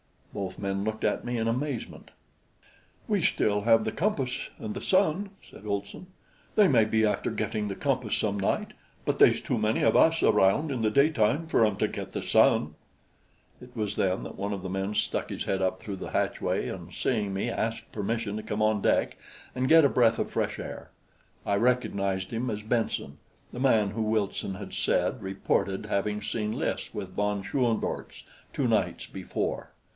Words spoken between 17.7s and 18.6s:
permission to